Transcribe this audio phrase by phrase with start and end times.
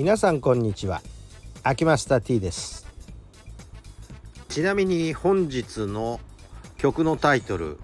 [0.00, 1.02] 皆さんこんにちは。
[1.62, 2.86] 秋マスター T です。
[4.48, 6.20] ちなみに本日の
[6.78, 7.78] 曲のタイトル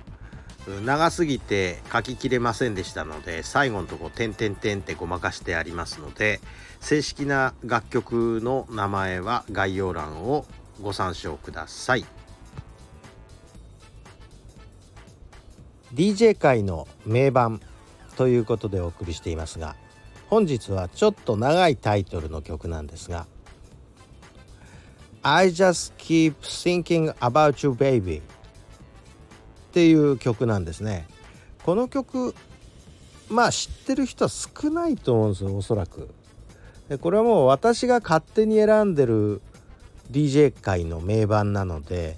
[0.82, 6.41] 長すぎて書ききれませんでしたので最後のとこ「点点点」ってごまかしてありますので
[6.80, 10.46] 正式な楽曲の名前は概要欄を
[10.80, 12.06] ご参照ください。
[15.92, 17.60] DJ 界の名盤
[18.16, 19.77] ということでお送りしていますが
[20.29, 23.27] 本日はちょっと長いタイトルの曲なんですが
[25.23, 28.23] I just keep thinking about you baby っ
[29.73, 31.07] ていう曲なんですね。
[31.65, 32.35] この曲
[33.29, 36.09] まあ知ってる人は少ないと思うんですよおそらく。
[37.01, 39.43] これはもう私が勝手に選んでる
[40.13, 42.16] DJ 界の名盤なので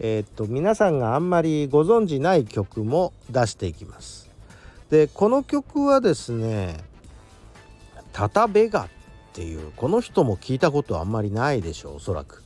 [0.00, 4.30] え、っと皆さんがあんまりご存じない曲も出していきます。
[4.90, 6.78] でこの曲はですね
[8.12, 8.88] タタベガっ
[9.32, 12.42] ていうこの人も聞いたことあんまりないでしょうおそらく。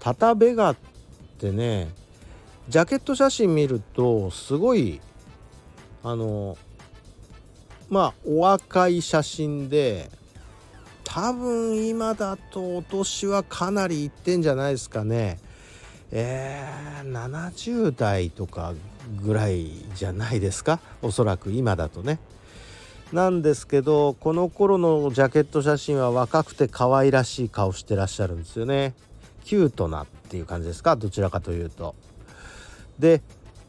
[0.00, 0.76] タタベガっ
[1.38, 1.88] てね
[2.68, 5.00] ジャケット写真見るとすごい
[6.02, 6.56] あの
[7.88, 10.10] まあお若い写真で
[11.04, 15.38] 多分今だとお年はかなりいってんじゃないですかね。
[16.10, 18.74] えー、70代とか
[19.22, 20.80] ぐらいじゃないですか？
[21.02, 22.18] おそらく今だとね。
[23.12, 28.94] なんですけどこの頃のジャケット写真は若くて可愛らしい顔してらっしゃるんですよね。
[29.44, 30.96] キュートなっていう感じですか？
[30.96, 31.94] どちらかというと。
[32.98, 33.20] で、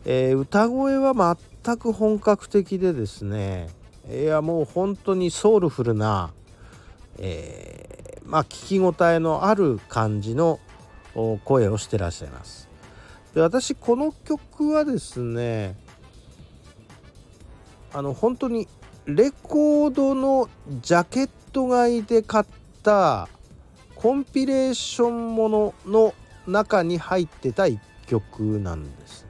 [0.06, 3.70] えー、歌声は全く本格的でですね。
[4.10, 6.32] いやもう本当にソウルフルな、
[7.18, 10.60] えー、まあ聞き応えのある感じの
[11.44, 12.70] 声をしてらっしゃいます。
[13.34, 15.76] で私この曲はですね
[17.94, 18.68] あの本当に
[19.06, 20.50] レコードの
[20.82, 22.46] ジャケット買いで買っ
[22.84, 23.28] た
[23.96, 26.14] コンピレーションものの
[26.48, 29.28] 中に入ってた一曲なんです。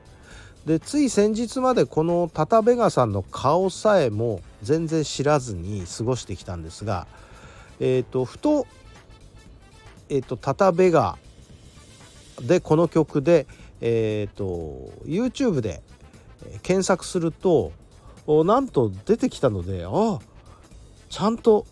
[0.68, 7.06] でつい先日までこのタタベガさんの顔さえも全然知らずに過ごしてきたんですが
[7.80, 8.66] え、ー、とふと
[10.08, 11.18] え、ー、とタタベガ
[12.42, 13.46] でこの曲で
[13.82, 15.82] えっ、ー、と YouTube で
[16.62, 17.74] 検索すると
[18.28, 20.20] なんと出てきたのでああ
[21.10, 21.66] ちゃんと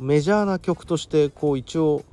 [0.00, 2.04] メジャーな曲としてこう一応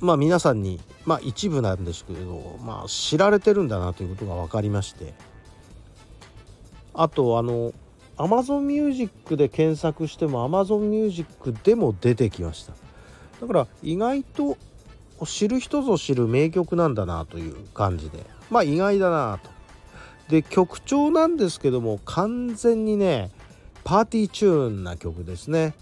[0.00, 5.14] まあ皆さんにまあ一部なんですけれどまあ知られてるんだなということが分かりまして。
[6.94, 7.72] あとあの
[8.18, 12.74] Amazon Music で検索しても Amazon Music でも出てきました。
[13.40, 14.58] だから意外と
[15.24, 18.24] 知る人ぞ知る名曲なんだなという感じで。
[18.50, 19.50] まあ意外だなと。
[20.28, 23.30] で曲調なんですけども完全にね
[23.84, 25.74] パーティーチューンな曲ですね。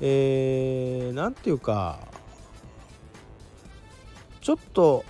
[0.00, 2.00] えー、ていうか
[4.40, 5.04] ちょっと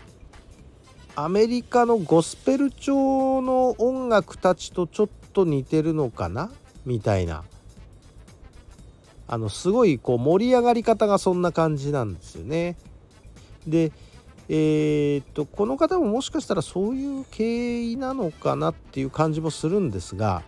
[1.15, 6.51] アメリカのゴスペル調の音楽たちとちょっと似てるのかな？
[6.85, 7.45] みたいな。
[9.29, 12.77] あのすごいこう盛り上がり方がそんな感じなんですよね。
[13.67, 13.93] で
[14.49, 20.43] えー、っとこの方ももしかしたらそういう経緯なのかなっていう感じもするんですが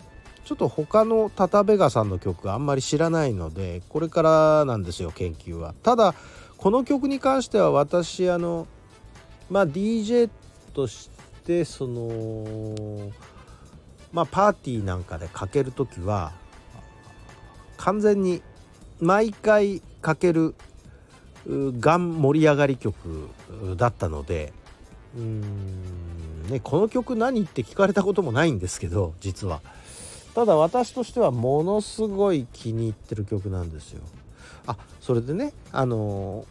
[0.45, 5.75] ちょっと他のタタベガさんの曲あんまり知らないのでこれからなんですよ研究は。
[5.83, 6.15] ただ
[6.57, 8.67] この曲に関しては私あの
[9.51, 10.31] まあ DJ
[10.75, 11.11] とし
[11.45, 13.13] てその
[14.13, 16.33] まあパーティーなんかでかける時は
[17.77, 18.43] 完全に
[19.01, 20.55] 毎回かける
[21.49, 23.29] がん盛り上がり曲
[23.77, 24.53] だったので
[25.17, 29.61] うーん、ね、この曲何って聞かれたこともないんですけど実は。
[30.35, 34.03] ただ私としてはものすごい気に入ってる曲なんですよ。
[34.67, 36.47] あそれでねあのー、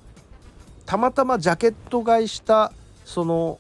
[0.86, 2.74] たまたまジャケット買いした
[3.06, 3.60] その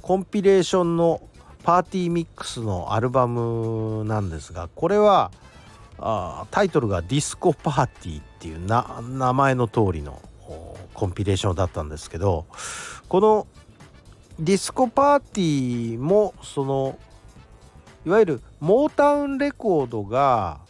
[0.00, 1.20] コンピレーションの
[1.62, 5.30] パーティーミックスのアルバムなんですがこれは
[6.00, 10.20] あタイトルが「ディスコパーティー」っていう名前の通りの
[10.94, 12.46] コンピレーションだったんですけど
[13.08, 13.46] この
[14.38, 16.98] ディスコパーティーもその
[18.06, 20.60] いわゆるモータウンレコードが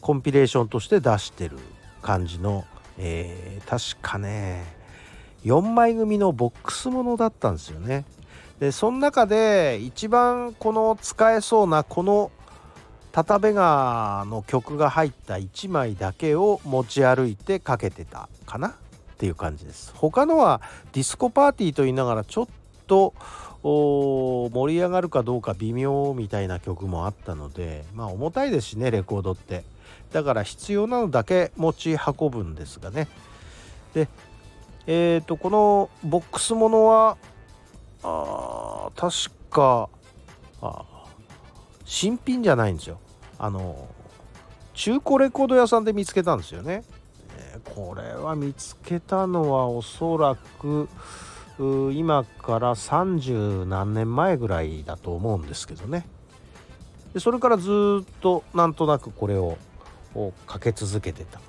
[0.00, 1.58] コンピレーションとして出してる
[2.00, 2.64] 感じの、
[2.98, 4.64] えー、確かね
[5.44, 8.04] 4枚組のボックスものだったんですよね。
[8.60, 12.30] でその中で一番この使えそうなこの
[13.12, 18.68] タタベガーの曲が入った1枚だけを持ち歩いてかけてたかな？
[18.68, 18.72] っ
[19.18, 19.92] ていう感じです。
[19.94, 20.60] 他のは
[20.92, 22.48] ディスコパーティーと言いながらちょっ
[22.86, 23.14] と
[23.62, 29.64] 盛り上がるかどうか微妙みたいな曲もあったのでまあ重たいですしねレコードって。
[30.10, 33.08] だから必要なのだけ持ち運ぶんですがね。
[33.94, 34.08] で
[34.86, 37.16] えっ、ー、とこのボックスものは
[38.02, 39.88] あ確か
[40.60, 40.84] あ
[41.92, 42.98] 新品じゃないんですよ。
[43.38, 43.86] あの
[44.72, 46.84] 中古レコード屋さんで見つけたんですよね、
[47.36, 50.88] え、これは見つけたのはおそらく
[51.58, 56.06] 今から30何年前ぐらいだと思うんですけどね。
[57.12, 59.58] でそれからずっとなんとなくこれを
[60.46, 61.42] かけ続けてた。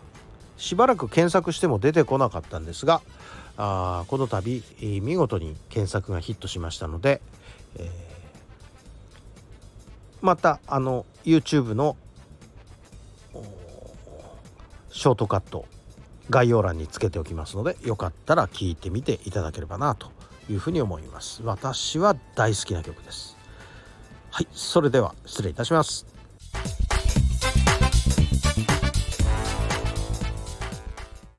[0.58, 3.02] しばらく検索しても出てこなかったんですが
[3.56, 7.22] あこの度、見事に検索がヒットしましたので、
[7.78, 8.13] えー、
[10.24, 11.98] またあの YouTube の
[14.90, 15.66] ショートカット
[16.30, 20.12] 概要欄につけておきますのでよかったら聴いてみていただければなと
[20.50, 21.44] いうふうに思います。
[21.44, 23.38] 私は大好きな曲です。
[24.32, 26.13] はいそれでは失礼いたします。